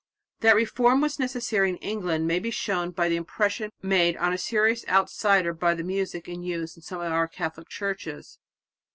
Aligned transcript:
That 0.39 0.55
reform 0.55 0.99
was 0.99 1.19
necessary 1.19 1.69
in 1.69 1.77
England 1.77 2.25
may 2.25 2.39
be 2.39 2.49
shown 2.49 2.89
by 2.89 3.07
the 3.07 3.17
impression 3.17 3.69
made 3.83 4.17
on 4.17 4.33
a 4.33 4.37
serious 4.39 4.83
outsider 4.87 5.53
by 5.53 5.75
the 5.75 5.83
music 5.83 6.27
in 6.27 6.41
use 6.41 6.75
in 6.75 6.81
some 6.81 7.01
of 7.01 7.11
our 7.13 7.27
Catholic 7.27 7.69
churches. 7.69 8.39